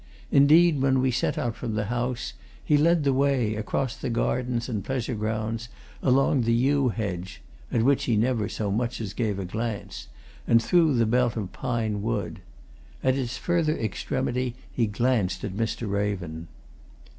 [0.31, 2.33] Indeed, when we set out from the house
[2.65, 5.69] he led the way, across the gardens and pleasure grounds,
[6.01, 10.07] along the yew hedge (at which he never so much as gave a glance)
[10.47, 12.39] and through the belt of pine wood.
[13.03, 15.87] At its further extremity he glanced at Mr.
[15.87, 16.47] Raven.